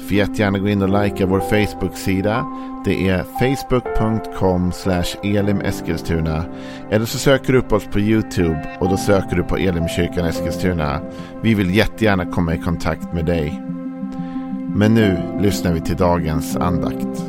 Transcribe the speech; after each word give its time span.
Får 0.00 0.12
jättegärna 0.12 0.58
gå 0.58 0.68
in 0.68 0.82
och 0.82 1.02
likea 1.02 1.26
vår 1.26 1.40
Facebook-sida. 1.40 2.46
Det 2.84 3.08
är 3.08 3.22
facebook.com 3.22 4.72
elimeskilstuna. 5.22 6.44
Eller 6.90 7.06
så 7.06 7.18
söker 7.18 7.52
du 7.52 7.58
upp 7.58 7.72
oss 7.72 7.86
på 7.86 8.00
YouTube 8.00 8.76
och 8.80 8.88
då 8.88 8.96
söker 8.96 9.36
du 9.36 9.42
på 9.42 9.56
Elimkyrkan 9.56 10.26
Eskilstuna. 10.26 11.00
Vi 11.42 11.54
vill 11.54 11.74
jättegärna 11.74 12.26
komma 12.26 12.54
i 12.54 12.58
kontakt 12.58 13.12
med 13.12 13.26
dig. 13.26 13.62
Men 14.74 14.94
nu 14.94 15.38
lyssnar 15.40 15.72
vi 15.72 15.80
till 15.80 15.96
dagens 15.96 16.56
andakt. 16.56 17.20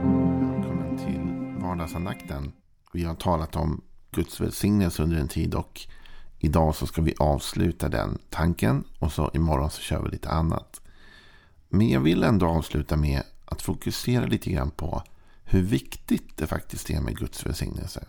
Välkommen 0.00 0.98
till 0.98 1.62
vardagsandakten. 1.62 2.52
Vi 2.92 3.04
har 3.04 3.14
talat 3.14 3.56
om 3.56 3.80
Guds 4.10 4.40
välsignelse 4.40 5.02
under 5.02 5.16
en 5.16 5.28
tid 5.28 5.54
och 5.54 5.80
idag 6.38 6.74
så 6.74 6.86
ska 6.86 7.02
vi 7.02 7.14
avsluta 7.18 7.88
den 7.88 8.18
tanken 8.30 8.84
och 8.98 9.12
så 9.12 9.30
imorgon 9.34 9.70
så 9.70 9.82
kör 9.82 10.02
vi 10.02 10.10
lite 10.10 10.30
annat. 10.30 10.80
Men 11.68 11.88
jag 11.88 12.00
vill 12.00 12.22
ändå 12.22 12.46
avsluta 12.46 12.96
med 12.96 13.22
att 13.44 13.62
fokusera 13.62 14.26
lite 14.26 14.50
grann 14.50 14.70
på 14.70 15.02
hur 15.44 15.62
viktigt 15.62 16.36
det 16.36 16.46
faktiskt 16.46 16.90
är 16.90 17.00
med 17.00 17.16
Guds 17.16 17.46
välsignelse. 17.46 18.04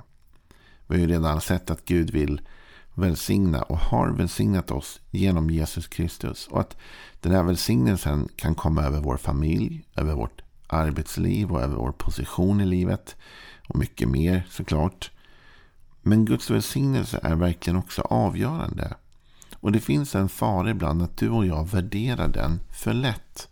Vi 0.87 0.95
har 0.95 1.01
ju 1.01 1.07
redan 1.07 1.41
sett 1.41 1.69
att 1.69 1.85
Gud 1.85 2.09
vill 2.09 2.41
välsigna 2.93 3.61
och 3.61 3.77
har 3.77 4.09
välsignat 4.09 4.71
oss 4.71 5.01
genom 5.11 5.49
Jesus 5.49 5.87
Kristus. 5.87 6.47
Och 6.47 6.59
att 6.59 6.77
den 7.21 7.31
här 7.31 7.43
välsignelsen 7.43 8.29
kan 8.35 8.55
komma 8.55 8.83
över 8.83 9.01
vår 9.01 9.17
familj, 9.17 9.85
över 9.95 10.13
vårt 10.13 10.41
arbetsliv 10.67 11.51
och 11.51 11.61
över 11.61 11.75
vår 11.75 11.91
position 11.91 12.61
i 12.61 12.65
livet. 12.65 13.15
Och 13.67 13.79
mycket 13.79 14.09
mer 14.09 14.47
såklart. 14.49 15.11
Men 16.01 16.25
Guds 16.25 16.49
välsignelse 16.49 17.19
är 17.23 17.35
verkligen 17.35 17.77
också 17.77 18.01
avgörande. 18.01 18.95
Och 19.59 19.71
det 19.71 19.79
finns 19.79 20.15
en 20.15 20.29
fara 20.29 20.69
ibland 20.69 21.01
att 21.01 21.17
du 21.17 21.29
och 21.29 21.45
jag 21.45 21.67
värderar 21.67 22.27
den 22.27 22.59
för 22.71 22.93
lätt. 22.93 23.47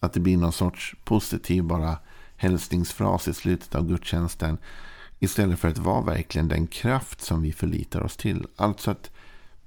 Att 0.00 0.12
det 0.12 0.20
blir 0.20 0.36
någon 0.36 0.52
sorts 0.52 0.96
positiv 1.04 1.64
bara 1.64 1.98
hälsningsfras 2.36 3.28
i 3.28 3.34
slutet 3.34 3.74
av 3.74 3.86
gudstjänsten. 3.88 4.58
Istället 5.18 5.58
för 5.58 5.68
att 5.68 5.78
vara 5.78 6.02
verkligen 6.02 6.48
den 6.48 6.66
kraft 6.66 7.20
som 7.20 7.42
vi 7.42 7.52
förlitar 7.52 8.02
oss 8.02 8.16
till. 8.16 8.46
Alltså 8.56 8.90
att 8.90 9.10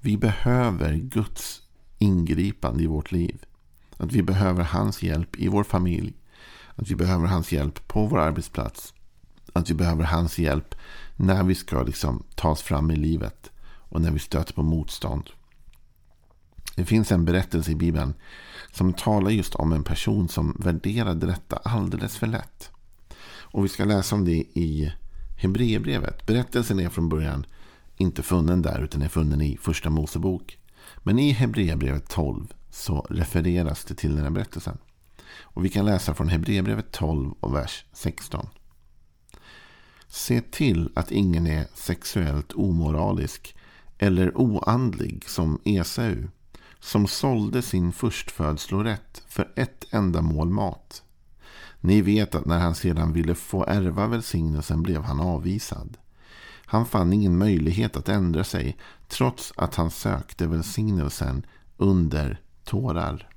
vi 0.00 0.16
behöver 0.16 0.94
Guds 0.94 1.62
ingripande 1.98 2.82
i 2.82 2.86
vårt 2.86 3.12
liv. 3.12 3.44
Att 3.96 4.12
vi 4.12 4.22
behöver 4.22 4.64
hans 4.64 5.02
hjälp 5.02 5.36
i 5.36 5.48
vår 5.48 5.64
familj. 5.64 6.14
Att 6.76 6.90
vi 6.90 6.94
behöver 6.94 7.26
hans 7.26 7.52
hjälp 7.52 7.88
på 7.88 8.06
vår 8.06 8.18
arbetsplats. 8.18 8.94
Att 9.52 9.70
vi 9.70 9.74
behöver 9.74 10.04
hans 10.04 10.38
hjälp 10.38 10.74
när 11.16 11.42
vi 11.42 11.54
ska 11.54 11.82
liksom 11.82 12.22
ta 12.34 12.50
oss 12.50 12.62
fram 12.62 12.90
i 12.90 12.96
livet. 12.96 13.50
Och 13.64 14.00
när 14.00 14.10
vi 14.10 14.18
stöter 14.18 14.54
på 14.54 14.62
motstånd. 14.62 15.30
Det 16.76 16.84
finns 16.84 17.12
en 17.12 17.24
berättelse 17.24 17.70
i 17.70 17.74
Bibeln 17.74 18.14
som 18.72 18.92
talar 18.92 19.30
just 19.30 19.54
om 19.54 19.72
en 19.72 19.84
person 19.84 20.28
som 20.28 20.56
värderade 20.58 21.26
detta 21.26 21.56
alldeles 21.56 22.16
för 22.16 22.26
lätt. 22.26 22.70
Och 23.26 23.64
vi 23.64 23.68
ska 23.68 23.84
läsa 23.84 24.14
om 24.14 24.24
det 24.24 24.44
i 24.54 24.92
Hebreerbrevet. 25.36 26.26
Berättelsen 26.26 26.80
är 26.80 26.88
från 26.88 27.08
början 27.08 27.46
inte 27.96 28.22
funnen 28.22 28.62
där 28.62 28.80
utan 28.82 29.02
är 29.02 29.08
funnen 29.08 29.40
i 29.40 29.58
första 29.62 29.90
Mosebok. 29.90 30.58
Men 30.98 31.18
i 31.18 31.30
Hebreerbrevet 31.30 32.08
12 32.08 32.54
så 32.70 33.06
refereras 33.10 33.84
det 33.84 33.94
till 33.94 34.14
den 34.14 34.24
här 34.24 34.30
berättelsen. 34.30 34.78
Och 35.40 35.64
vi 35.64 35.68
kan 35.68 35.84
läsa 35.84 36.14
från 36.14 36.28
Hebreerbrevet 36.28 36.92
12 36.92 37.34
och 37.40 37.54
vers 37.54 37.84
16. 37.92 38.46
Se 40.06 40.40
till 40.40 40.90
att 40.94 41.12
ingen 41.12 41.46
är 41.46 41.66
sexuellt 41.74 42.52
omoralisk 42.52 43.56
eller 43.98 44.36
oandlig 44.36 45.24
som 45.28 45.60
Esau 45.64 46.28
som 46.84 47.06
sålde 47.06 47.62
sin 47.62 47.92
förstfödslorätt 47.92 49.22
för 49.26 49.52
ett 49.56 49.84
enda 49.90 50.22
mål 50.22 50.50
mat. 50.50 51.02
Ni 51.80 52.00
vet 52.00 52.34
att 52.34 52.46
när 52.46 52.58
han 52.58 52.74
sedan 52.74 53.12
ville 53.12 53.34
få 53.34 53.64
ärva 53.64 54.06
välsignelsen 54.06 54.82
blev 54.82 55.02
han 55.02 55.20
avvisad. 55.20 55.96
Han 56.66 56.86
fann 56.86 57.12
ingen 57.12 57.38
möjlighet 57.38 57.96
att 57.96 58.08
ändra 58.08 58.44
sig 58.44 58.76
trots 59.08 59.52
att 59.56 59.74
han 59.74 59.90
sökte 59.90 60.46
välsignelsen 60.46 61.46
under 61.76 62.40
tårar. 62.64 63.28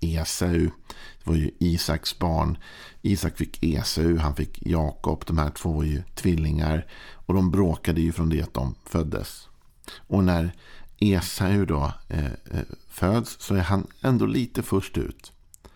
Esau, 0.00 0.70
det 1.18 1.30
var 1.30 1.34
ju 1.34 1.50
Isaks 1.58 2.18
barn. 2.18 2.58
Isak 3.02 3.36
fick 3.36 3.62
Esau, 3.62 4.16
han 4.16 4.36
fick 4.36 4.66
Jakob. 4.66 5.24
De 5.26 5.38
här 5.38 5.50
två 5.50 5.72
var 5.72 5.84
ju 5.84 6.02
tvillingar. 6.14 6.86
Och 7.12 7.34
de 7.34 7.50
bråkade 7.50 8.00
ju 8.00 8.12
från 8.12 8.28
det 8.28 8.42
att 8.42 8.54
de 8.54 8.74
föddes. 8.84 9.48
Och 9.96 10.24
när 10.24 10.52
Esau 11.00 11.64
då 11.64 11.92
eh, 12.08 12.24
eh, 12.24 12.64
föds 12.88 13.36
så 13.40 13.54
är 13.54 13.62
han 13.62 13.86
ändå 14.00 14.26
lite 14.26 14.62
först 14.62 14.98
ut. 14.98 15.32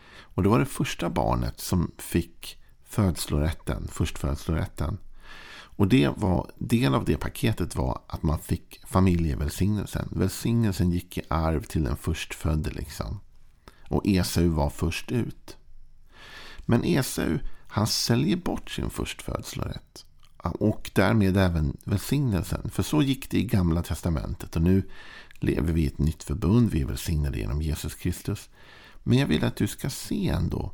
Och 0.06 0.42
det 0.42 0.48
var 0.48 0.58
det 0.58 0.66
första 0.66 1.10
barnet 1.10 1.60
som 1.60 1.90
fick 1.98 2.58
födslorätten, 2.84 3.88
förstfödslorätten. 3.88 4.98
Och 5.76 5.88
det 5.88 6.08
var, 6.16 6.50
del 6.58 6.94
av 6.94 7.04
det 7.04 7.16
paketet 7.16 7.76
var 7.76 8.00
att 8.06 8.22
man 8.22 8.38
fick 8.38 8.80
familjevälsignelsen. 8.86 10.08
Välsignelsen 10.12 10.90
gick 10.90 11.18
i 11.18 11.22
arv 11.28 11.62
till 11.62 11.84
den 11.84 11.96
förstfödde 11.96 12.70
liksom. 12.70 13.20
Och 13.88 14.06
Esau 14.06 14.48
var 14.48 14.70
först 14.70 15.12
ut. 15.12 15.56
Men 16.66 16.84
Esau, 16.84 17.38
han 17.68 17.86
säljer 17.86 18.36
bort 18.36 18.70
sin 18.70 18.90
förstfödslorätt. 18.90 20.06
Och 20.50 20.90
därmed 20.94 21.36
även 21.36 21.76
välsignelsen. 21.84 22.70
För 22.70 22.82
så 22.82 23.02
gick 23.02 23.30
det 23.30 23.38
i 23.38 23.44
gamla 23.44 23.82
testamentet. 23.82 24.56
Och 24.56 24.62
nu 24.62 24.82
lever 25.32 25.72
vi 25.72 25.82
i 25.82 25.86
ett 25.86 25.98
nytt 25.98 26.22
förbund. 26.22 26.70
Vi 26.70 26.80
är 26.80 26.86
välsignade 26.86 27.38
genom 27.38 27.62
Jesus 27.62 27.94
Kristus. 27.94 28.48
Men 29.02 29.18
jag 29.18 29.26
vill 29.26 29.44
att 29.44 29.56
du 29.56 29.66
ska 29.66 29.90
se 29.90 30.28
ändå 30.28 30.72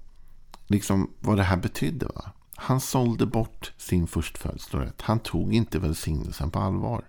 liksom 0.67 1.11
vad 1.21 1.37
det 1.37 1.43
här 1.43 1.57
betydde. 1.57 2.07
Va? 2.07 2.33
Han 2.55 2.81
sålde 2.81 3.27
bort 3.27 3.73
sin 3.77 4.07
förstfödslorätt. 4.07 5.01
Han 5.01 5.19
tog 5.19 5.55
inte 5.55 5.79
välsignelsen 5.79 6.51
på 6.51 6.59
allvar. 6.59 7.05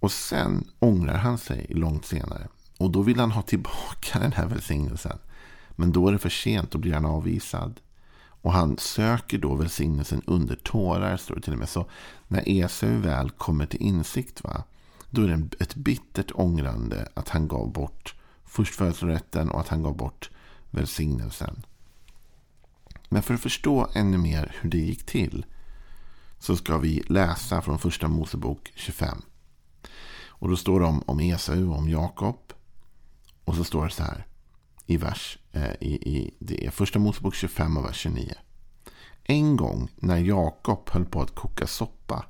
Och 0.00 0.12
sen 0.12 0.64
ångrar 0.78 1.16
han 1.16 1.38
sig 1.38 1.66
långt 1.68 2.06
senare. 2.06 2.48
Och 2.78 2.90
då 2.90 3.02
vill 3.02 3.20
han 3.20 3.30
ha 3.30 3.42
tillbaka 3.42 4.18
den 4.18 4.32
här 4.32 4.46
välsignelsen. 4.46 5.18
Men 5.70 5.92
då 5.92 6.08
är 6.08 6.12
det 6.12 6.18
för 6.18 6.28
sent. 6.28 6.70
Då 6.70 6.78
blir 6.78 6.92
han 6.92 7.04
avvisad. 7.04 7.80
Och 8.42 8.52
han 8.52 8.78
söker 8.78 9.38
då 9.38 9.54
välsignelsen 9.54 10.22
under 10.26 10.56
tårar, 10.56 11.16
står 11.16 11.34
det 11.34 11.40
till 11.40 11.52
och 11.52 11.58
med. 11.58 11.68
Så 11.68 11.86
när 12.28 12.48
Esau 12.48 12.98
väl 12.98 13.30
kommer 13.30 13.66
till 13.66 13.82
insikt, 13.82 14.44
va, 14.44 14.64
då 15.10 15.22
är 15.22 15.28
det 15.28 15.62
ett 15.62 15.74
bittert 15.74 16.32
ångrande 16.34 17.08
att 17.14 17.28
han 17.28 17.48
gav 17.48 17.72
bort 17.72 18.14
förstfödslorätten 18.44 19.50
och 19.50 19.60
att 19.60 19.68
han 19.68 19.82
gav 19.82 19.96
bort 19.96 20.30
välsignelsen. 20.70 21.62
Men 23.08 23.22
för 23.22 23.34
att 23.34 23.40
förstå 23.40 23.90
ännu 23.94 24.18
mer 24.18 24.56
hur 24.60 24.70
det 24.70 24.78
gick 24.78 25.06
till 25.06 25.46
så 26.38 26.56
ska 26.56 26.78
vi 26.78 27.02
läsa 27.06 27.62
från 27.62 27.78
första 27.78 28.08
Mosebok 28.08 28.72
25. 28.74 29.22
Och 30.26 30.48
då 30.48 30.56
står 30.56 30.80
det 30.80 30.86
om, 30.86 31.02
om 31.06 31.20
Esau 31.20 31.70
och 31.70 31.78
om 31.78 31.88
Jakob. 31.88 32.52
Och 33.44 33.54
så 33.54 33.64
står 33.64 33.84
det 33.84 33.90
så 33.90 34.02
här 34.02 34.26
i 34.92 34.96
vers, 34.96 35.38
eh, 35.52 35.72
i, 35.80 35.92
i, 35.92 36.34
det 36.38 36.66
är 36.66 36.70
första 36.70 36.98
Mosebok 36.98 37.34
25 37.34 37.76
och 37.76 37.84
vers 37.84 37.96
29. 37.96 38.34
En 39.24 39.56
gång 39.56 39.88
när 39.96 40.18
Jakob 40.18 40.90
höll 40.90 41.04
på 41.04 41.22
att 41.22 41.34
koka 41.34 41.66
soppa 41.66 42.24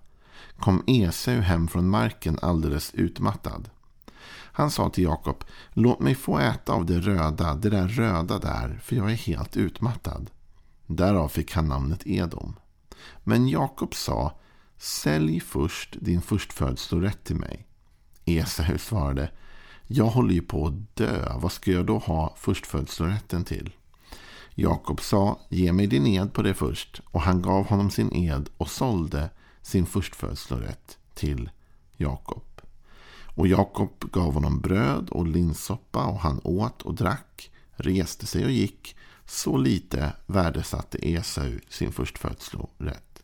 kom 0.58 0.84
Esau 0.86 1.40
hem 1.40 1.68
från 1.68 1.88
marken 1.88 2.38
alldeles 2.42 2.94
utmattad. 2.94 3.70
Han 4.54 4.70
sa 4.70 4.90
till 4.90 5.04
Jakob, 5.04 5.44
låt 5.72 6.00
mig 6.00 6.14
få 6.14 6.38
äta 6.38 6.72
av 6.72 6.86
det 6.86 7.00
röda, 7.00 7.54
det 7.54 7.70
där 7.70 7.88
röda 7.88 8.38
där, 8.38 8.80
för 8.82 8.96
jag 8.96 9.10
är 9.10 9.16
helt 9.16 9.56
utmattad. 9.56 10.30
Därav 10.86 11.28
fick 11.28 11.52
han 11.52 11.68
namnet 11.68 12.06
Edom. 12.06 12.56
Men 13.24 13.48
Jakob 13.48 13.94
sa, 13.94 14.38
sälj 14.78 15.40
först 15.40 15.96
din 16.00 16.22
förstfödslorätt 16.22 17.24
till 17.24 17.36
mig. 17.36 17.66
Esau 18.24 18.78
svarade, 18.78 19.30
jag 19.94 20.06
håller 20.06 20.34
ju 20.34 20.42
på 20.42 20.66
att 20.66 20.96
dö. 20.96 21.32
Vad 21.36 21.52
ska 21.52 21.72
jag 21.72 21.86
då 21.86 21.98
ha 21.98 22.34
förstfödslorätten 22.36 23.44
till? 23.44 23.72
Jakob 24.54 25.00
sa, 25.00 25.40
ge 25.48 25.72
mig 25.72 25.86
din 25.86 26.06
ed 26.06 26.32
på 26.32 26.42
det 26.42 26.54
först. 26.54 27.00
Och 27.04 27.20
han 27.20 27.42
gav 27.42 27.66
honom 27.66 27.90
sin 27.90 28.12
ed 28.16 28.48
och 28.56 28.70
sålde 28.70 29.30
sin 29.62 29.86
förstfödslorätt 29.86 30.98
till 31.14 31.50
Jakob. 31.96 32.42
Och 33.34 33.46
Jakob 33.46 34.10
gav 34.12 34.34
honom 34.34 34.60
bröd 34.60 35.08
och 35.10 35.26
linssoppa 35.26 36.04
och 36.04 36.20
han 36.20 36.40
åt 36.44 36.82
och 36.82 36.94
drack, 36.94 37.50
reste 37.72 38.26
sig 38.26 38.44
och 38.44 38.50
gick. 38.50 38.96
Så 39.26 39.56
lite 39.56 40.12
värdesatte 40.26 41.08
Esau 41.08 41.58
sin 41.68 41.92
förstfödslorätt. 41.92 43.22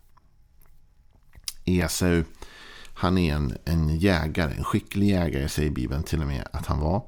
Esau 1.65 2.23
han 2.99 3.17
är 3.17 3.35
en, 3.35 3.57
en 3.65 3.97
jägare, 3.97 4.53
en 4.53 4.63
skicklig 4.63 5.07
jägare 5.07 5.49
säger 5.49 5.71
Bibeln 5.71 6.03
till 6.03 6.21
och 6.21 6.27
med 6.27 6.47
att 6.53 6.65
han 6.65 6.79
var. 6.79 7.03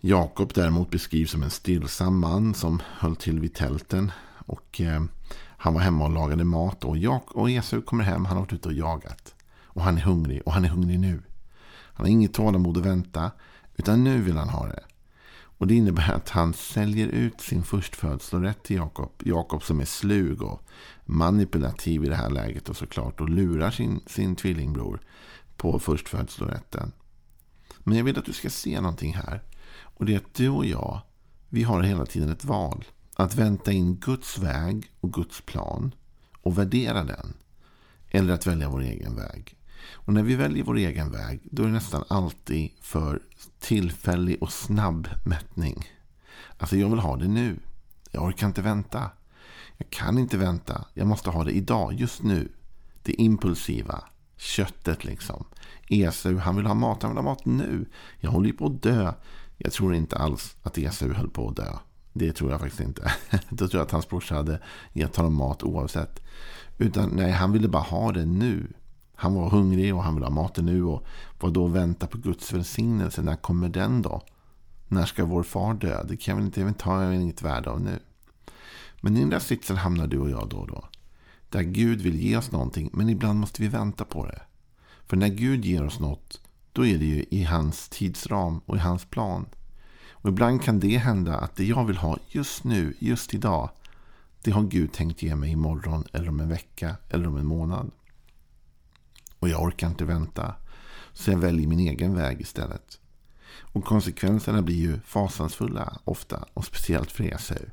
Jakob 0.00 0.52
däremot 0.54 0.90
beskrivs 0.90 1.30
som 1.30 1.42
en 1.42 1.50
stillsam 1.50 2.18
man 2.18 2.54
som 2.54 2.82
höll 2.98 3.16
till 3.16 3.40
vid 3.40 3.54
tälten. 3.54 4.12
Och 4.46 4.80
eh, 4.80 5.04
han 5.36 5.74
var 5.74 5.80
hemma 5.80 6.04
och 6.04 6.10
lagade 6.10 6.44
mat. 6.44 6.84
Och, 6.84 6.96
Jak 6.96 7.30
och 7.30 7.50
Esau 7.50 7.82
kommer 7.82 8.04
hem, 8.04 8.24
han 8.24 8.36
har 8.36 8.44
varit 8.44 8.52
ute 8.52 8.68
och 8.68 8.74
jagat. 8.74 9.34
Och 9.62 9.82
han 9.82 9.98
är 9.98 10.02
hungrig, 10.02 10.42
och 10.46 10.52
han 10.52 10.64
är 10.64 10.68
hungrig 10.68 11.00
nu. 11.00 11.22
Han 11.68 12.06
har 12.06 12.10
inget 12.10 12.34
tålamod 12.34 12.76
att 12.76 12.86
vänta, 12.86 13.30
utan 13.76 14.04
nu 14.04 14.22
vill 14.22 14.36
han 14.36 14.48
ha 14.48 14.66
det. 14.66 14.84
Och 15.58 15.66
det 15.66 15.74
innebär 15.74 16.12
att 16.12 16.28
han 16.28 16.54
säljer 16.54 17.06
ut 17.06 17.40
sin 17.40 17.62
förstfödslorätt 17.62 18.62
till 18.62 18.76
Jakob. 18.76 19.12
Jakob 19.24 19.62
som 19.62 19.80
är 19.80 19.84
slug 19.84 20.42
och 20.42 20.62
manipulativ 21.04 22.04
i 22.04 22.08
det 22.08 22.16
här 22.16 22.30
läget 22.30 22.68
och 22.68 22.76
såklart. 22.76 23.20
Och 23.20 23.28
lurar 23.28 23.70
sin, 23.70 24.00
sin 24.06 24.36
tvillingbror 24.36 25.00
på 25.56 25.78
förstfödslorätten. 25.78 26.92
Men 27.78 27.96
jag 27.96 28.04
vill 28.04 28.18
att 28.18 28.24
du 28.24 28.32
ska 28.32 28.50
se 28.50 28.80
någonting 28.80 29.14
här. 29.14 29.42
Och 29.80 30.04
det 30.04 30.14
är 30.14 30.16
att 30.16 30.34
du 30.34 30.48
och 30.48 30.66
jag, 30.66 31.00
vi 31.48 31.62
har 31.62 31.82
hela 31.82 32.06
tiden 32.06 32.28
ett 32.28 32.44
val. 32.44 32.84
Att 33.14 33.34
vänta 33.34 33.72
in 33.72 33.96
Guds 33.96 34.38
väg 34.38 34.92
och 35.00 35.12
Guds 35.12 35.40
plan 35.40 35.94
och 36.42 36.58
värdera 36.58 37.04
den. 37.04 37.34
Eller 38.10 38.34
att 38.34 38.46
välja 38.46 38.68
vår 38.68 38.82
egen 38.82 39.16
väg. 39.16 39.56
Och 39.92 40.12
när 40.12 40.22
vi 40.22 40.34
väljer 40.34 40.64
vår 40.64 40.76
egen 40.76 41.12
väg, 41.12 41.40
då 41.42 41.62
är 41.62 41.66
det 41.66 41.72
nästan 41.72 42.04
alltid 42.08 42.70
för 42.80 43.22
tillfällig 43.60 44.42
och 44.42 44.52
snabb 44.52 45.08
mättning. 45.24 45.84
Alltså 46.58 46.76
jag 46.76 46.90
vill 46.90 46.98
ha 46.98 47.16
det 47.16 47.28
nu. 47.28 47.58
Jag 48.10 48.22
orkar 48.22 48.46
inte 48.46 48.62
vänta. 48.62 49.10
Jag 49.76 49.90
kan 49.90 50.18
inte 50.18 50.36
vänta. 50.36 50.84
Jag 50.94 51.06
måste 51.06 51.30
ha 51.30 51.44
det 51.44 51.52
idag, 51.52 51.92
just 51.92 52.22
nu. 52.22 52.48
Det 53.02 53.12
impulsiva. 53.12 54.04
Köttet 54.36 55.04
liksom. 55.04 55.44
Esau, 55.88 56.38
han 56.38 56.56
vill 56.56 56.66
ha 56.66 56.74
mat. 56.74 57.02
Han 57.02 57.10
vill 57.10 57.24
ha 57.24 57.30
mat 57.30 57.44
nu. 57.44 57.86
Jag 58.20 58.30
håller 58.30 58.46
ju 58.46 58.52
på 58.52 58.66
att 58.66 58.82
dö. 58.82 59.12
Jag 59.56 59.72
tror 59.72 59.94
inte 59.94 60.16
alls 60.16 60.56
att 60.62 60.78
Esau 60.78 61.12
höll 61.12 61.30
på 61.30 61.48
att 61.48 61.56
dö. 61.56 61.72
Det 62.12 62.32
tror 62.32 62.50
jag 62.50 62.60
faktiskt 62.60 62.80
inte. 62.80 63.12
Då 63.48 63.68
tror 63.68 63.78
jag 63.78 63.86
att 63.86 63.90
hans 63.90 64.08
brorsa 64.08 64.34
hade 64.34 64.60
gett 64.92 65.16
honom 65.16 65.34
mat 65.34 65.62
oavsett. 65.62 66.20
Utan 66.78 67.08
nej, 67.08 67.30
han 67.30 67.52
ville 67.52 67.68
bara 67.68 67.82
ha 67.82 68.12
det 68.12 68.24
nu. 68.24 68.72
Han 69.14 69.34
var 69.34 69.50
hungrig 69.50 69.94
och 69.94 70.02
han 70.02 70.14
ville 70.14 70.26
ha 70.26 70.30
maten 70.30 70.66
nu. 70.66 70.84
Och 70.84 71.06
vad 71.40 71.52
då 71.52 71.66
vänta 71.66 72.06
på 72.06 72.18
Guds 72.18 72.52
välsignelse? 72.52 73.22
När 73.22 73.36
kommer 73.36 73.68
den 73.68 74.02
då? 74.02 74.22
När 74.88 75.06
ska 75.06 75.24
vår 75.24 75.42
far 75.42 75.74
dö? 75.74 76.04
Det 76.04 76.16
kan 76.16 76.36
väl 76.36 76.46
inte, 76.46 76.60
jag 76.60 76.74
har 76.84 77.12
inget 77.12 77.42
värde 77.42 77.70
av 77.70 77.80
nu. 77.80 77.98
Men 79.00 79.16
i 79.16 79.20
den 79.20 79.30
där 79.30 79.38
sitsen 79.38 79.76
hamnar 79.76 80.06
du 80.06 80.18
och 80.18 80.30
jag 80.30 80.48
då 80.48 80.56
och 80.56 80.68
då. 80.68 80.84
Där 81.48 81.62
Gud 81.62 82.00
vill 82.00 82.20
ge 82.20 82.36
oss 82.36 82.52
någonting, 82.52 82.90
men 82.92 83.08
ibland 83.08 83.40
måste 83.40 83.62
vi 83.62 83.68
vänta 83.68 84.04
på 84.04 84.26
det. 84.26 84.42
För 85.06 85.16
när 85.16 85.28
Gud 85.28 85.64
ger 85.64 85.84
oss 85.84 86.00
något, 86.00 86.40
då 86.72 86.86
är 86.86 86.98
det 86.98 87.04
ju 87.04 87.24
i 87.30 87.42
hans 87.42 87.88
tidsram 87.88 88.60
och 88.66 88.76
i 88.76 88.78
hans 88.78 89.04
plan. 89.04 89.46
Och 90.10 90.28
ibland 90.28 90.62
kan 90.62 90.80
det 90.80 90.98
hända 90.98 91.38
att 91.38 91.56
det 91.56 91.64
jag 91.64 91.84
vill 91.84 91.96
ha 91.96 92.18
just 92.28 92.64
nu, 92.64 92.94
just 92.98 93.34
idag, 93.34 93.70
det 94.42 94.50
har 94.50 94.62
Gud 94.62 94.92
tänkt 94.92 95.22
ge 95.22 95.36
mig 95.36 95.50
imorgon 95.50 96.04
eller 96.12 96.28
om 96.28 96.40
en 96.40 96.48
vecka 96.48 96.96
eller 97.10 97.26
om 97.26 97.36
en 97.36 97.46
månad. 97.46 97.90
Och 99.44 99.50
jag 99.50 99.62
orkar 99.62 99.86
inte 99.86 100.04
vänta. 100.04 100.54
Så 101.12 101.30
jag 101.30 101.38
väljer 101.38 101.68
min 101.68 101.78
egen 101.78 102.14
väg 102.14 102.40
istället. 102.40 103.00
Och 103.60 103.84
konsekvenserna 103.84 104.62
blir 104.62 104.76
ju 104.76 105.00
fasansfulla 105.00 105.98
ofta. 106.04 106.44
Och 106.54 106.64
speciellt 106.64 107.12
för 107.12 107.24
Esau. 107.24 107.66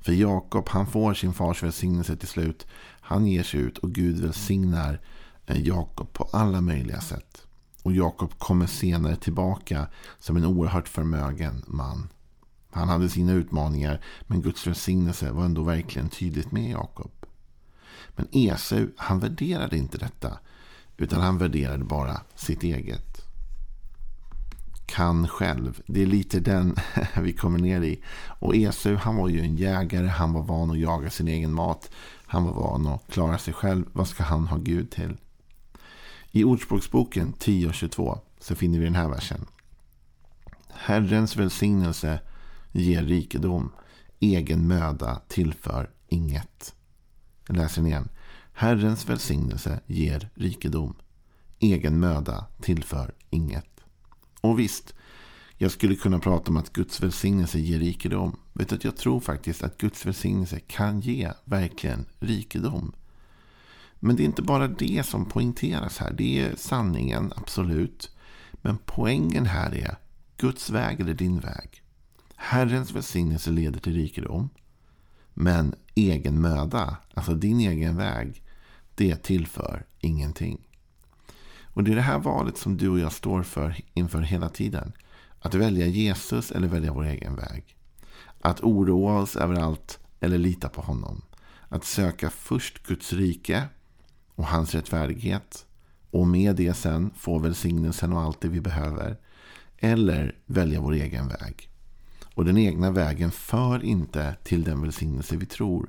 För 0.00 0.12
Jakob 0.12 0.68
han 0.68 0.86
får 0.86 1.14
sin 1.14 1.32
fars 1.32 1.62
välsignelse 1.62 2.16
till 2.16 2.28
slut. 2.28 2.66
Han 3.00 3.26
ger 3.26 3.42
sig 3.42 3.60
ut 3.60 3.78
och 3.78 3.92
Gud 3.92 4.20
välsignar 4.20 5.00
eh, 5.46 5.60
Jakob 5.60 6.12
på 6.12 6.28
alla 6.32 6.60
möjliga 6.60 7.00
sätt. 7.00 7.46
Och 7.82 7.92
Jakob 7.92 8.38
kommer 8.38 8.66
senare 8.66 9.16
tillbaka 9.16 9.86
som 10.18 10.36
en 10.36 10.44
oerhört 10.44 10.88
förmögen 10.88 11.64
man. 11.66 12.08
Han 12.70 12.88
hade 12.88 13.08
sina 13.08 13.32
utmaningar 13.32 14.00
men 14.22 14.42
Guds 14.42 14.66
välsignelse 14.66 15.30
var 15.30 15.44
ändå 15.44 15.62
verkligen 15.62 16.08
tydligt 16.08 16.52
med 16.52 16.70
Jakob. 16.70 17.10
Men 18.16 18.28
Esau 18.32 18.86
han 18.96 19.20
värderade 19.20 19.76
inte 19.76 19.98
detta 19.98 20.38
utan 20.98 21.20
han 21.20 21.38
värderade 21.38 21.84
bara 21.84 22.20
sitt 22.34 22.62
eget. 22.62 23.24
Kan 24.86 25.28
själv. 25.28 25.82
Det 25.86 26.02
är 26.02 26.06
lite 26.06 26.40
den 26.40 26.76
vi 27.22 27.32
kommer 27.32 27.58
ner 27.58 27.80
i. 27.82 28.02
Och 28.40 28.56
Esau 28.56 28.94
han 28.94 29.16
var 29.16 29.28
ju 29.28 29.40
en 29.40 29.56
jägare. 29.56 30.06
Han 30.06 30.32
var 30.32 30.42
van 30.42 30.70
att 30.70 30.78
jaga 30.78 31.10
sin 31.10 31.28
egen 31.28 31.54
mat. 31.54 31.90
Han 32.26 32.44
var 32.44 32.52
van 32.52 32.86
att 32.86 33.12
klara 33.12 33.38
sig 33.38 33.54
själv. 33.54 33.84
Vad 33.92 34.08
ska 34.08 34.22
han 34.22 34.46
ha 34.46 34.56
Gud 34.56 34.90
till? 34.90 35.16
I 36.30 36.44
Ordspråksboken 36.44 37.34
10.22 37.38 38.18
så 38.40 38.54
finner 38.54 38.78
vi 38.78 38.84
den 38.84 38.94
här 38.94 39.08
versen. 39.08 39.46
Herrens 40.68 41.36
välsignelse 41.36 42.20
ger 42.72 43.02
rikedom. 43.02 43.72
Egen 44.20 44.68
möda 44.68 45.20
tillför 45.28 45.90
inget. 46.08 46.74
Jag 47.46 47.56
läser 47.56 47.76
den 47.76 47.86
igen. 47.86 48.08
Herrens 48.60 49.08
välsignelse 49.08 49.80
ger 49.86 50.30
rikedom. 50.34 50.94
Egen 51.58 52.00
möda 52.00 52.46
tillför 52.60 53.14
inget. 53.30 53.80
Och 54.40 54.58
visst, 54.58 54.94
jag 55.56 55.70
skulle 55.70 55.94
kunna 55.94 56.18
prata 56.18 56.50
om 56.50 56.56
att 56.56 56.72
Guds 56.72 57.02
välsignelse 57.02 57.58
ger 57.58 57.78
rikedom. 57.78 58.36
Vet 58.52 58.72
att 58.72 58.84
jag 58.84 58.96
tror 58.96 59.20
faktiskt 59.20 59.62
att 59.62 59.78
Guds 59.78 60.06
välsignelse 60.06 60.60
kan 60.60 61.00
ge 61.00 61.32
verkligen 61.44 62.06
rikedom. 62.18 62.92
Men 63.94 64.16
det 64.16 64.22
är 64.22 64.24
inte 64.24 64.42
bara 64.42 64.68
det 64.68 65.06
som 65.06 65.24
poängteras 65.24 65.98
här. 65.98 66.12
Det 66.12 66.40
är 66.40 66.56
sanningen, 66.56 67.32
absolut. 67.36 68.16
Men 68.52 68.78
poängen 68.84 69.46
här 69.46 69.74
är 69.74 69.96
Guds 70.36 70.70
väg 70.70 71.00
eller 71.00 71.14
din 71.14 71.40
väg. 71.40 71.82
Herrens 72.36 72.92
välsignelse 72.92 73.50
leder 73.50 73.80
till 73.80 73.94
rikedom. 73.94 74.50
Men 75.34 75.74
egen 75.94 76.40
möda, 76.40 76.96
alltså 77.14 77.34
din 77.34 77.60
egen 77.60 77.96
väg, 77.96 78.42
det 78.98 79.22
tillför 79.22 79.86
ingenting. 80.00 80.68
Och 81.62 81.84
det 81.84 81.92
är 81.92 81.96
det 81.96 82.02
här 82.02 82.18
valet 82.18 82.56
som 82.56 82.76
du 82.76 82.88
och 82.88 82.98
jag 82.98 83.12
står 83.12 83.42
för 83.42 83.76
inför 83.94 84.20
hela 84.20 84.48
tiden. 84.48 84.92
Att 85.40 85.54
välja 85.54 85.86
Jesus 85.86 86.50
eller 86.50 86.68
välja 86.68 86.92
vår 86.92 87.04
egen 87.04 87.36
väg. 87.36 87.76
Att 88.40 88.60
oroa 88.60 89.20
oss 89.20 89.36
över 89.36 89.54
allt 89.54 89.98
eller 90.20 90.38
lita 90.38 90.68
på 90.68 90.80
honom. 90.80 91.22
Att 91.68 91.84
söka 91.84 92.30
först 92.30 92.86
Guds 92.86 93.12
rike 93.12 93.62
och 94.34 94.46
hans 94.46 94.74
rättfärdighet. 94.74 95.66
Och 96.10 96.26
med 96.26 96.56
det 96.56 96.74
sen 96.74 97.10
få 97.16 97.38
välsignelsen 97.38 98.12
och 98.12 98.20
allt 98.20 98.40
det 98.40 98.48
vi 98.48 98.60
behöver. 98.60 99.16
Eller 99.78 100.38
välja 100.46 100.80
vår 100.80 100.92
egen 100.92 101.28
väg. 101.28 101.70
Och 102.34 102.44
den 102.44 102.58
egna 102.58 102.90
vägen 102.90 103.30
för 103.30 103.84
inte 103.84 104.36
till 104.44 104.64
den 104.64 104.82
välsignelse 104.82 105.36
vi 105.36 105.46
tror. 105.46 105.88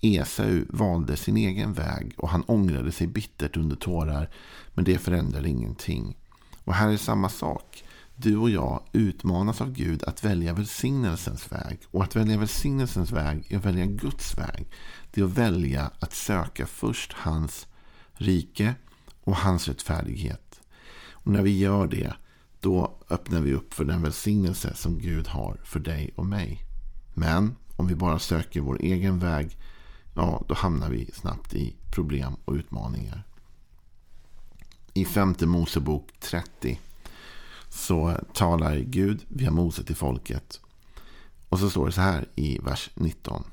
Esau 0.00 0.64
valde 0.68 1.16
sin 1.16 1.36
egen 1.36 1.72
väg 1.72 2.14
och 2.16 2.28
han 2.28 2.44
ångrade 2.46 2.92
sig 2.92 3.06
bittert 3.06 3.56
under 3.56 3.76
tårar. 3.76 4.30
Men 4.74 4.84
det 4.84 4.98
förändrade 4.98 5.48
ingenting. 5.48 6.16
Och 6.64 6.74
här 6.74 6.88
är 6.88 6.96
samma 6.96 7.28
sak. 7.28 7.84
Du 8.16 8.36
och 8.36 8.50
jag 8.50 8.82
utmanas 8.92 9.60
av 9.60 9.72
Gud 9.72 10.04
att 10.04 10.24
välja 10.24 10.52
välsignelsens 10.52 11.52
väg. 11.52 11.78
Och 11.90 12.02
att 12.02 12.16
välja 12.16 12.38
välsignelsens 12.38 13.12
väg 13.12 13.46
är 13.48 13.56
att 13.56 13.64
välja 13.64 13.86
Guds 13.86 14.38
väg. 14.38 14.66
Det 15.10 15.20
är 15.20 15.24
att 15.24 15.38
välja 15.38 15.90
att 16.00 16.12
söka 16.12 16.66
först 16.66 17.12
hans 17.12 17.66
rike 18.14 18.74
och 19.24 19.36
hans 19.36 19.68
rättfärdighet. 19.68 20.60
Och 21.10 21.32
när 21.32 21.42
vi 21.42 21.58
gör 21.58 21.86
det, 21.86 22.12
då 22.60 22.98
öppnar 23.10 23.40
vi 23.40 23.52
upp 23.52 23.74
för 23.74 23.84
den 23.84 24.02
välsignelse 24.02 24.74
som 24.74 24.98
Gud 24.98 25.28
har 25.28 25.60
för 25.64 25.80
dig 25.80 26.10
och 26.16 26.26
mig. 26.26 26.60
Men 27.14 27.56
om 27.76 27.86
vi 27.86 27.94
bara 27.94 28.18
söker 28.18 28.60
vår 28.60 28.78
egen 28.80 29.18
väg 29.18 29.56
ja, 30.16 30.44
då 30.48 30.54
hamnar 30.54 30.90
vi 30.90 31.10
snabbt 31.12 31.54
i 31.54 31.76
problem 31.94 32.36
och 32.44 32.54
utmaningar. 32.54 33.22
I 34.94 35.04
femte 35.04 35.46
Mosebok 35.46 36.12
30 36.20 36.80
så 37.68 38.20
talar 38.34 38.76
Gud 38.76 39.24
via 39.28 39.50
Mose 39.50 39.84
till 39.84 39.96
folket. 39.96 40.60
Och 41.48 41.58
så 41.58 41.70
står 41.70 41.86
det 41.86 41.92
så 41.92 42.00
här 42.00 42.28
i 42.34 42.58
vers 42.58 42.90
19. 42.94 43.44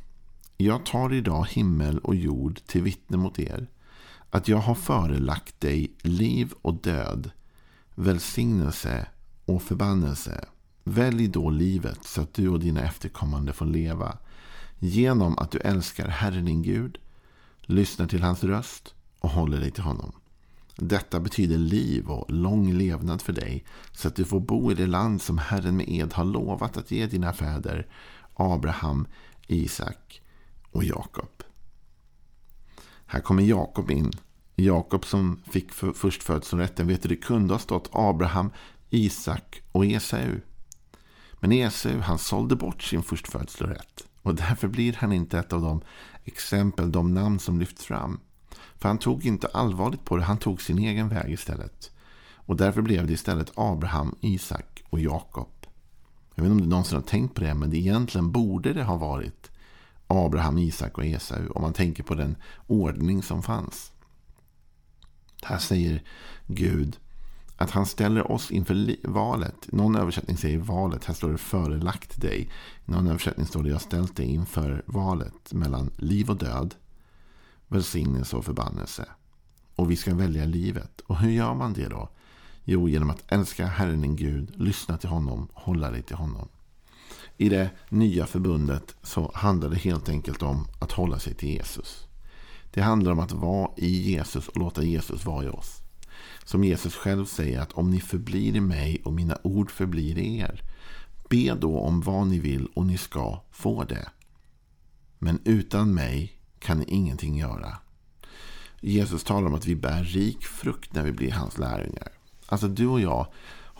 Jag 0.57 0.85
tar 0.85 1.13
idag 1.13 1.47
himmel 1.49 1.99
och 1.99 2.15
jord 2.15 2.59
till 2.65 2.81
vittne 2.81 3.17
mot 3.17 3.39
er 3.39 3.67
att 4.29 4.47
jag 4.47 4.57
har 4.57 4.75
förelagt 4.75 5.61
dig 5.61 5.91
liv 6.01 6.53
och 6.61 6.73
död, 6.73 7.31
välsignelse 7.95 9.07
och 9.45 9.61
förbannelse. 9.63 10.45
Välj 10.83 11.27
då 11.27 11.49
livet 11.49 12.03
så 12.03 12.21
att 12.21 12.33
du 12.33 12.49
och 12.49 12.59
dina 12.59 12.81
efterkommande 12.81 13.53
får 13.53 13.65
leva 13.65 14.17
Genom 14.79 15.37
att 15.37 15.51
du 15.51 15.59
älskar 15.59 16.07
Herren 16.07 16.45
din 16.45 16.61
Gud, 16.61 16.97
lyssnar 17.61 18.07
till 18.07 18.23
hans 18.23 18.43
röst 18.43 18.93
och 19.19 19.29
håller 19.29 19.59
dig 19.59 19.71
till 19.71 19.83
honom. 19.83 20.11
Detta 20.75 21.19
betyder 21.19 21.57
liv 21.57 22.09
och 22.09 22.31
lång 22.31 22.73
levnad 22.73 23.21
för 23.21 23.33
dig 23.33 23.65
så 23.91 24.07
att 24.07 24.15
du 24.15 24.25
får 24.25 24.39
bo 24.39 24.71
i 24.71 24.75
det 24.75 24.87
land 24.87 25.21
som 25.21 25.37
Herren 25.37 25.77
med 25.77 25.89
ed 25.89 26.13
har 26.13 26.25
lovat 26.25 26.77
att 26.77 26.91
ge 26.91 27.05
dina 27.05 27.33
fäder 27.33 27.87
Abraham, 28.33 29.07
Isak 29.47 30.21
och 30.71 30.83
Jakob. 30.83 31.43
Här 33.05 33.19
kommer 33.19 33.43
Jakob 33.43 33.91
in 33.91 34.11
Jakob 34.55 35.05
som 35.05 35.41
fick 35.51 35.71
för 35.71 35.93
förstfödslorätten, 35.93 36.87
vet 36.87 37.03
du, 37.03 37.09
det 37.09 37.15
kunde 37.15 37.53
ha 37.53 37.59
stått 37.59 37.89
Abraham, 37.91 38.51
Isak 38.89 39.61
och 39.71 39.85
Esau. 39.85 40.39
Men 41.39 41.51
Esau, 41.51 41.99
han 41.99 42.17
sålde 42.17 42.55
bort 42.55 42.83
sin 42.83 43.03
förstfödslorätt. 43.03 44.07
Och 44.23 44.35
därför 44.35 44.67
blir 44.67 44.93
han 44.93 45.11
inte 45.11 45.39
ett 45.39 45.53
av 45.53 45.61
de 45.61 45.81
exempel, 46.23 46.91
de 46.91 47.13
namn 47.13 47.39
som 47.39 47.59
lyfts 47.59 47.85
fram. 47.85 48.19
För 48.77 48.87
han 48.87 48.97
tog 48.97 49.25
inte 49.25 49.47
allvarligt 49.47 50.05
på 50.05 50.17
det, 50.17 50.23
han 50.23 50.37
tog 50.37 50.61
sin 50.61 50.79
egen 50.79 51.09
väg 51.09 51.31
istället. 51.31 51.91
Och 52.45 52.55
därför 52.55 52.81
blev 52.81 53.07
det 53.07 53.13
istället 53.13 53.51
Abraham, 53.55 54.15
Isak 54.21 54.83
och 54.89 54.99
Jakob. 54.99 55.49
Jag 56.35 56.43
vet 56.43 56.51
inte 56.51 56.61
om 56.61 56.61
du 56.61 56.67
någonsin 56.67 56.95
har 56.95 57.03
tänkt 57.03 57.35
på 57.35 57.41
det, 57.41 57.53
men 57.53 57.69
det 57.69 57.77
egentligen 57.77 58.31
borde 58.31 58.73
det 58.73 58.83
ha 58.83 58.97
varit 58.97 59.51
Abraham, 60.07 60.57
Isak 60.57 60.97
och 60.97 61.05
Esau. 61.05 61.47
Om 61.49 61.61
man 61.61 61.73
tänker 61.73 62.03
på 62.03 62.15
den 62.15 62.35
ordning 62.67 63.23
som 63.23 63.43
fanns. 63.43 63.91
Här 65.43 65.57
säger 65.57 66.03
Gud 66.47 66.97
att 67.57 67.71
han 67.71 67.85
ställer 67.85 68.31
oss 68.31 68.51
inför 68.51 68.95
valet. 69.03 69.71
Någon 69.71 69.95
översättning 69.95 70.37
säger 70.37 70.57
valet. 70.57 71.05
Här 71.05 71.13
står 71.13 71.31
det 71.31 71.37
förelagt 71.37 72.21
dig. 72.21 72.49
Någon 72.85 73.07
översättning 73.07 73.45
står 73.45 73.63
det 73.63 73.69
jag 73.69 73.81
ställt 73.81 74.15
dig 74.15 74.25
inför 74.25 74.83
valet 74.85 75.53
mellan 75.53 75.91
liv 75.97 76.29
och 76.29 76.37
död. 76.37 76.75
Välsignelse 77.67 78.35
och 78.35 78.45
förbannelse. 78.45 79.05
Och 79.75 79.91
vi 79.91 79.95
ska 79.95 80.15
välja 80.15 80.45
livet. 80.45 81.01
Och 81.01 81.17
hur 81.17 81.31
gör 81.31 81.53
man 81.53 81.73
det 81.73 81.87
då? 81.87 82.09
Jo, 82.63 82.89
genom 82.89 83.09
att 83.09 83.23
älska 83.31 83.65
Herren 83.65 84.01
din 84.01 84.15
Gud, 84.15 84.51
lyssna 84.55 84.97
till 84.97 85.09
honom, 85.09 85.47
hålla 85.53 85.91
dig 85.91 86.01
till 86.01 86.15
honom. 86.15 86.47
I 87.37 87.49
det 87.49 87.69
nya 87.89 88.25
förbundet 88.25 88.95
så 89.01 89.31
handlar 89.35 89.69
det 89.69 89.77
helt 89.77 90.09
enkelt 90.09 90.41
om 90.41 90.67
att 90.79 90.91
hålla 90.91 91.19
sig 91.19 91.33
till 91.33 91.49
Jesus. 91.49 92.07
Det 92.73 92.81
handlar 92.81 93.11
om 93.11 93.19
att 93.19 93.31
vara 93.31 93.71
i 93.77 94.11
Jesus 94.11 94.47
och 94.47 94.57
låta 94.57 94.83
Jesus 94.83 95.25
vara 95.25 95.45
i 95.45 95.47
oss. 95.47 95.82
Som 96.43 96.63
Jesus 96.63 96.95
själv 96.95 97.25
säger 97.25 97.61
att 97.61 97.71
om 97.71 97.91
ni 97.91 97.99
förblir 97.99 98.55
i 98.55 98.61
mig 98.61 99.01
och 99.05 99.13
mina 99.13 99.37
ord 99.43 99.71
förblir 99.71 100.17
i 100.17 100.37
er. 100.37 100.61
Be 101.29 101.55
då 101.55 101.79
om 101.79 102.01
vad 102.01 102.27
ni 102.27 102.39
vill 102.39 102.67
och 102.73 102.85
ni 102.85 102.97
ska 102.97 103.41
få 103.51 103.83
det. 103.83 104.09
Men 105.19 105.39
utan 105.45 105.93
mig 105.93 106.33
kan 106.59 106.77
ni 106.77 106.85
ingenting 106.87 107.37
göra. 107.37 107.77
Jesus 108.81 109.23
talar 109.23 109.47
om 109.47 109.55
att 109.55 109.65
vi 109.65 109.75
bär 109.75 110.03
rik 110.03 110.43
frukt 110.43 110.93
när 110.93 111.03
vi 111.03 111.11
blir 111.11 111.31
hans 111.31 111.57
lärjungar. 111.57 112.11
Alltså 112.45 112.67
du 112.67 112.87
och 112.87 113.01
jag 113.01 113.27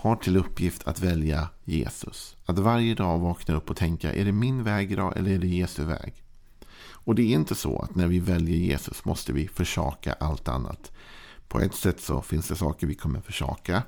har 0.04 0.16
till 0.16 0.38
uppgift 0.38 0.88
att 0.88 1.00
välja 1.00 1.50
Jesus. 1.64 2.36
Att 2.46 2.60
varje 2.60 2.96
dag 2.96 3.20
vakna 3.20 3.56
upp 3.56 3.70
och 3.70 3.78
tänka, 3.78 4.14
är 4.14 4.26
det 4.26 4.32
min 4.32 4.64
väg 4.64 4.92
idag 4.92 5.18
eller 5.18 5.32
är 5.32 5.38
det 5.38 5.48
Jesu 5.48 5.84
väg? 5.84 6.14
Och 7.06 7.16
det 7.16 7.22
är 7.22 7.36
inte 7.36 7.56
så 7.56 7.80
att 7.80 7.96
när 7.96 8.08
vi 8.08 8.20
väljer 8.20 8.58
Jesus 8.58 9.06
måste 9.06 9.34
vi 9.34 9.48
försaka 9.48 10.14
allt 10.14 10.48
annat. 10.48 10.92
På 11.48 11.60
ett 11.60 11.76
sätt 11.76 12.02
så 12.02 12.22
finns 12.22 12.48
det 12.48 12.56
saker 12.56 12.88
vi 12.88 12.96
kommer 12.96 13.22
försaka. 13.22 13.84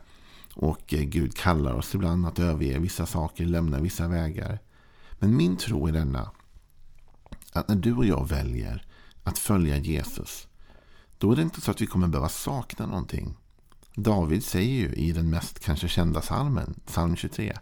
Och 0.53 0.93
eh, 0.93 1.03
Gud 1.03 1.37
kallar 1.37 1.73
oss 1.73 1.95
ibland 1.95 2.27
att 2.27 2.39
överge 2.39 2.79
vissa 2.79 3.05
saker, 3.05 3.45
lämna 3.45 3.79
vissa 3.79 4.07
vägar. 4.07 4.59
Men 5.19 5.35
min 5.37 5.57
tro 5.57 5.87
är 5.87 5.91
denna. 5.91 6.31
Att 7.53 7.67
när 7.67 7.75
du 7.75 7.93
och 7.93 8.05
jag 8.05 8.29
väljer 8.29 8.85
att 9.23 9.39
följa 9.39 9.77
Jesus. 9.77 10.47
Då 11.17 11.31
är 11.31 11.35
det 11.35 11.41
inte 11.41 11.61
så 11.61 11.71
att 11.71 11.81
vi 11.81 11.87
kommer 11.87 12.07
behöva 12.07 12.29
sakna 12.29 12.85
någonting. 12.85 13.35
David 13.95 14.43
säger 14.43 14.73
ju 14.73 14.93
i 14.93 15.11
den 15.11 15.29
mest 15.29 15.59
kanske 15.59 15.87
kända 15.87 16.21
salmen, 16.21 16.79
psalm 16.85 17.15
23. 17.15 17.57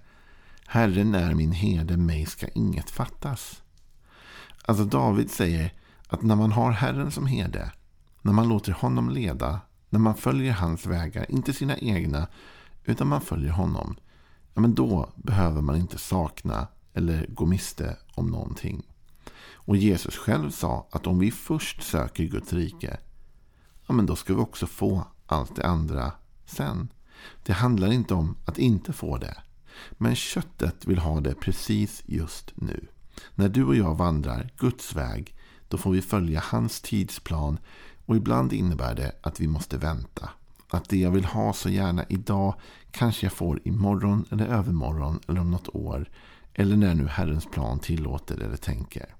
Herren 0.66 1.16
är 1.16 1.34
min 1.34 1.52
herde, 1.52 1.98
mig 1.98 2.26
ska 2.26 2.48
inget 2.48 2.90
fattas. 2.90 3.64
Alltså 4.66 4.86
David 4.86 5.32
säger 5.32 5.74
att 6.08 6.22
när 6.22 6.36
man 6.36 6.52
har 6.52 6.72
Herren 6.72 7.12
som 7.12 7.26
herde, 7.28 7.72
när 8.22 8.34
man 8.34 8.48
låter 8.48 8.72
honom 8.72 9.10
leda, 9.10 9.62
när 9.94 10.00
man 10.00 10.16
följer 10.16 10.54
hans 10.54 10.86
vägar, 10.86 11.26
inte 11.30 11.54
sina 11.54 11.78
egna, 11.78 12.28
utan 12.84 13.08
man 13.08 13.22
följer 13.22 13.52
honom, 13.52 13.96
ja, 14.54 14.62
men 14.62 14.76
då 14.76 15.10
behöver 15.16 15.62
man 15.62 15.76
inte 15.76 15.98
sakna 15.98 16.68
eller 16.94 17.26
gå 17.30 17.46
miste 17.46 17.98
om 18.16 18.28
någonting. 18.28 18.84
Och 19.54 19.78
Jesus 19.78 20.18
själv 20.18 20.52
sa 20.52 20.88
att 20.92 21.08
om 21.08 21.20
vi 21.20 21.32
först 21.32 21.84
söker 21.84 22.24
Guds 22.24 22.54
rike, 22.54 22.98
ja, 23.88 23.94
men 23.94 24.06
då 24.06 24.16
ska 24.16 24.34
vi 24.34 24.42
också 24.42 24.68
få 24.68 25.08
allt 25.26 25.56
det 25.56 25.68
andra 25.68 26.12
sen. 26.46 26.90
Det 27.44 27.54
handlar 27.54 27.92
inte 27.92 28.14
om 28.14 28.36
att 28.46 28.58
inte 28.58 28.94
få 28.94 29.18
det. 29.18 29.38
Men 29.92 30.16
köttet 30.16 30.86
vill 30.86 31.00
ha 31.00 31.20
det 31.20 31.36
precis 31.36 32.04
just 32.06 32.52
nu. 32.56 32.88
När 33.36 33.50
du 33.50 33.64
och 33.64 33.76
jag 33.76 33.96
vandrar 33.96 34.50
Guds 34.58 34.96
väg, 34.96 35.36
då 35.68 35.78
får 35.78 35.92
vi 35.92 36.02
följa 36.02 36.44
hans 36.46 36.82
tidsplan 36.82 37.58
och 38.06 38.16
ibland 38.16 38.54
innebär 38.54 38.96
det 38.96 39.12
att 39.22 39.40
vi 39.40 39.48
måste 39.48 39.78
vänta. 39.78 40.30
Att 40.70 40.90
det 40.90 40.98
jag 40.98 41.12
vill 41.12 41.26
ha 41.26 41.54
så 41.54 41.70
gärna 41.70 42.06
idag 42.10 42.56
kanske 42.92 43.26
jag 43.26 43.34
får 43.34 43.60
imorgon 43.64 44.26
eller 44.32 44.46
övermorgon 44.46 45.20
eller 45.28 45.42
om 45.42 45.52
något 45.52 45.76
år. 45.76 46.10
Eller 46.54 46.76
när 46.76 46.96
nu 46.96 47.08
Herrens 47.08 47.46
plan 47.46 47.80
tillåter 47.80 48.42
eller 48.42 48.58
tänker. 48.58 49.16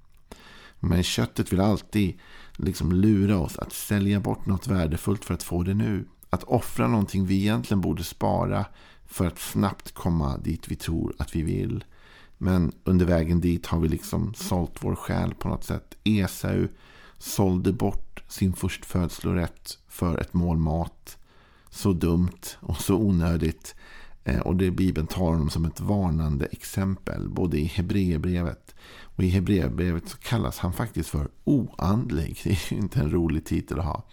Men 0.80 1.04
köttet 1.04 1.54
vill 1.54 1.60
alltid 1.60 2.20
liksom 2.54 2.92
lura 2.92 3.38
oss 3.38 3.58
att 3.58 3.74
sälja 3.74 4.20
bort 4.20 4.46
något 4.46 4.68
värdefullt 4.68 5.26
för 5.26 5.34
att 5.34 5.44
få 5.44 5.64
det 5.64 5.74
nu. 5.74 6.06
Att 6.30 6.44
offra 6.44 6.88
någonting 6.88 7.26
vi 7.26 7.40
egentligen 7.40 7.82
borde 7.82 8.04
spara 8.04 8.66
för 9.06 9.26
att 9.26 9.40
snabbt 9.40 9.92
komma 9.92 10.38
dit 10.38 10.68
vi 10.68 10.76
tror 10.76 11.16
att 11.18 11.36
vi 11.36 11.42
vill. 11.42 11.84
Men 12.38 12.72
under 12.84 13.06
vägen 13.06 13.42
dit 13.42 13.66
har 13.66 13.80
vi 13.80 13.88
liksom 13.88 14.34
sålt 14.34 14.84
vår 14.84 14.96
själ 14.96 15.34
på 15.34 15.48
något 15.48 15.64
sätt. 15.64 15.96
Esau 16.04 16.68
sålde 17.18 17.74
bort 17.74 18.13
sin 18.34 18.54
förstfödslorätt 18.54 19.78
för 19.88 20.18
ett 20.18 20.34
mål 20.34 20.58
mat. 20.58 21.18
Så 21.70 21.94
dumt 21.94 22.58
och 22.60 22.78
så 22.78 22.96
onödigt. 22.96 23.76
Eh, 24.24 24.40
och 24.40 24.56
det 24.56 24.72
Bibeln 24.72 25.08
tar 25.08 25.26
honom 25.26 25.50
som 25.50 25.66
ett 25.66 25.80
varnande 25.80 26.46
exempel. 26.46 27.30
Både 27.30 27.60
i 27.60 27.66
Hebreerbrevet 27.66 28.76
och 29.02 29.24
i 29.24 29.30
Hebreerbrevet 29.30 30.10
så 30.10 30.18
kallas 30.18 30.60
han 30.60 30.74
faktiskt 30.74 31.10
för 31.10 31.30
oandlig. 31.44 32.40
Det 32.44 32.50
är 32.50 32.74
ju 32.74 32.78
inte 32.78 33.00
en 33.00 33.12
rolig 33.12 33.46
titel 33.46 33.80
att 33.80 33.86
ha. 33.86 34.04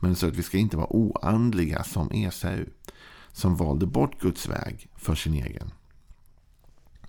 Men 0.00 0.16
så 0.16 0.26
att 0.26 0.36
vi 0.36 0.42
ska 0.42 0.58
inte 0.58 0.76
vara 0.76 0.92
oandliga 0.92 1.84
som 1.84 2.10
Esau. 2.12 2.64
Som 3.32 3.56
valde 3.56 3.86
bort 3.86 4.20
Guds 4.20 4.48
väg 4.48 4.88
för 4.96 5.14
sin 5.14 5.34
egen. 5.34 5.70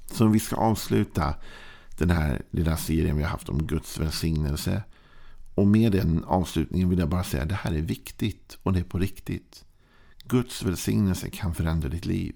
Så 0.06 0.28
vi 0.28 0.40
ska 0.40 0.56
avsluta 0.56 1.36
den 1.98 2.10
här 2.10 2.42
lilla 2.52 2.78
serien 2.78 3.18
vi 3.18 3.24
har 3.24 3.30
haft 3.30 3.50
om 3.50 3.68
Guds 3.68 4.00
välsignelse. 4.00 4.84
Och 5.58 5.68
med 5.68 5.92
den 5.92 6.24
avslutningen 6.24 6.90
vill 6.90 7.00
jag 7.00 7.10
bara 7.10 7.24
säga 7.24 7.44
att 7.44 7.50
det 7.50 7.56
här 7.56 7.74
är 7.74 7.82
viktigt 7.82 8.58
och 8.64 8.74
det 8.74 8.80
är 8.80 8.84
på 8.84 9.00
riktigt. 9.00 9.66
Guds 10.24 10.64
välsignelse 10.64 11.30
kan 11.30 11.56
förändra 11.56 11.90
ditt 11.90 12.06
liv. 12.06 12.36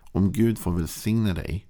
Om 0.00 0.32
Gud 0.32 0.58
får 0.58 0.72
välsigna 0.72 1.34
dig 1.34 1.66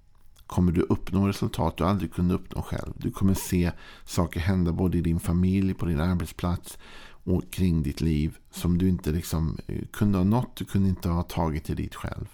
kommer 0.47 0.73
du 0.73 0.81
uppnå 0.81 1.29
resultat 1.29 1.77
du 1.77 1.85
aldrig 1.85 2.13
kunde 2.13 2.35
uppnå 2.35 2.63
själv. 2.63 2.93
Du 2.97 3.11
kommer 3.11 3.35
se 3.35 3.73
saker 4.05 4.41
hända 4.41 4.73
både 4.73 4.99
i 4.99 5.01
din 5.01 5.21
familj, 5.21 5.75
på 5.75 5.87
din 5.87 6.01
arbetsplats 6.01 6.79
och 7.25 7.53
kring 7.53 7.83
ditt 7.83 8.01
liv 8.01 8.39
som 8.51 8.79
du 8.79 8.89
inte 8.89 9.13
liksom 9.13 9.59
eh, 9.67 9.85
kunde 9.93 10.19
ha 10.19 10.25
nått, 10.25 10.57
du 10.57 10.65
kunde 10.65 10.89
inte 10.89 11.09
ha 11.09 11.23
tagit 11.23 11.65
dig 11.65 11.77
dit 11.77 11.95
själv. 11.95 12.27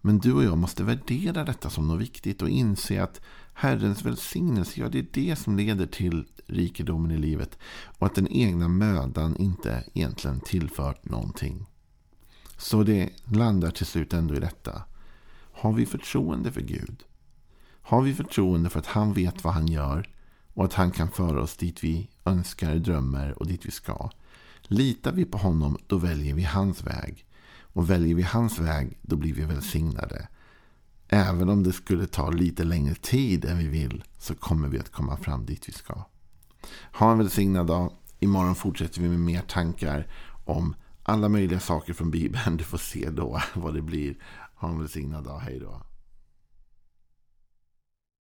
Men 0.00 0.18
du 0.18 0.32
och 0.32 0.44
jag 0.44 0.58
måste 0.58 0.84
värdera 0.84 1.44
detta 1.44 1.70
som 1.70 1.88
något 1.88 2.00
viktigt 2.00 2.42
och 2.42 2.48
inse 2.48 3.02
att 3.02 3.20
Herrens 3.52 4.04
välsignelse, 4.04 4.80
ja 4.80 4.88
det 4.88 4.98
är 4.98 5.06
det 5.12 5.36
som 5.36 5.56
leder 5.56 5.86
till 5.86 6.24
rikedomen 6.48 7.10
i 7.10 7.18
livet. 7.18 7.58
Och 7.98 8.06
att 8.06 8.14
den 8.14 8.28
egna 8.28 8.68
mödan 8.68 9.36
inte 9.36 9.84
egentligen 9.94 10.40
tillfört 10.40 11.04
någonting. 11.04 11.66
Så 12.56 12.82
det 12.82 13.10
landar 13.24 13.70
till 13.70 13.86
slut 13.86 14.12
ändå 14.12 14.34
i 14.34 14.40
detta. 14.40 14.82
Har 15.52 15.72
vi 15.72 15.86
förtroende 15.86 16.52
för 16.52 16.60
Gud? 16.60 17.04
Har 17.82 18.02
vi 18.02 18.14
förtroende 18.14 18.70
för 18.70 18.78
att 18.78 18.86
han 18.86 19.12
vet 19.12 19.44
vad 19.44 19.54
han 19.54 19.68
gör 19.68 20.08
och 20.54 20.64
att 20.64 20.74
han 20.74 20.90
kan 20.90 21.10
föra 21.10 21.42
oss 21.42 21.56
dit 21.56 21.84
vi 21.84 22.10
önskar, 22.24 22.74
drömmer 22.74 23.38
och 23.38 23.46
dit 23.46 23.66
vi 23.66 23.70
ska? 23.70 24.10
Litar 24.62 25.12
vi 25.12 25.24
på 25.24 25.38
honom, 25.38 25.78
då 25.86 25.98
väljer 25.98 26.34
vi 26.34 26.42
hans 26.42 26.82
väg. 26.82 27.24
Och 27.60 27.90
väljer 27.90 28.14
vi 28.14 28.22
hans 28.22 28.58
väg, 28.58 28.98
då 29.02 29.16
blir 29.16 29.34
vi 29.34 29.44
välsignade. 29.44 30.28
Även 31.08 31.48
om 31.48 31.62
det 31.62 31.72
skulle 31.72 32.06
ta 32.06 32.30
lite 32.30 32.64
längre 32.64 32.94
tid 32.94 33.44
än 33.44 33.58
vi 33.58 33.68
vill, 33.68 34.04
så 34.18 34.34
kommer 34.34 34.68
vi 34.68 34.78
att 34.78 34.92
komma 34.92 35.16
fram 35.16 35.46
dit 35.46 35.68
vi 35.68 35.72
ska. 35.72 36.04
Ha 36.92 37.12
en 37.12 37.18
välsignad 37.18 37.66
dag. 37.66 37.92
Imorgon 38.20 38.54
fortsätter 38.54 39.00
vi 39.00 39.08
med 39.08 39.20
mer 39.20 39.40
tankar 39.40 40.06
om 40.44 40.74
alla 41.02 41.28
möjliga 41.28 41.60
saker 41.60 41.92
från 41.94 42.10
Bibeln. 42.10 42.56
Du 42.56 42.64
får 42.64 42.78
se 42.78 43.10
då 43.10 43.40
vad 43.54 43.74
det 43.74 43.82
blir. 43.82 44.16
Ha 44.54 44.68
en 44.68 44.78
välsignad 44.78 45.24
dag. 45.24 45.38
Hej 45.38 45.58
då. 45.58 45.82